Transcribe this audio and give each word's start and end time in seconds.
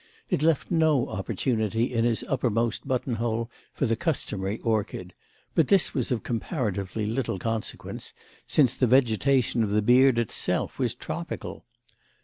It 0.31 0.41
left 0.41 0.71
no 0.71 1.09
opportunity 1.09 1.93
in 1.93 2.05
his 2.05 2.23
uppermost 2.27 2.87
button 2.87 3.17
hole 3.17 3.51
for 3.71 3.85
the 3.85 3.95
customary 3.95 4.57
orchid; 4.61 5.13
but 5.53 5.67
this 5.67 5.93
was 5.93 6.11
of 6.11 6.23
comparatively 6.23 7.05
little 7.05 7.37
consequence, 7.37 8.11
since 8.47 8.73
the 8.73 8.87
vegetation 8.87 9.61
of 9.61 9.69
the 9.69 9.83
beard 9.83 10.17
itself 10.17 10.79
was 10.79 10.95
tropical. 10.95 11.65